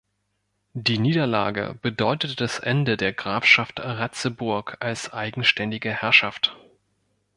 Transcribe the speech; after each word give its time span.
Die 0.73 0.97
Niederlage 0.97 1.77
bedeutete 1.83 2.35
das 2.35 2.57
Ende 2.57 2.97
der 2.97 3.13
Grafschaft 3.13 3.79
Ratzeburg 3.79 4.77
als 4.79 5.13
eigenständige 5.13 5.91
Herrschaft. 5.91 6.57